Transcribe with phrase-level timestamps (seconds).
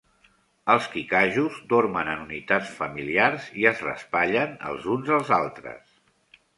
[0.75, 5.99] Els kikajús dormen en unitats familiars i es raspallen els uns als altres.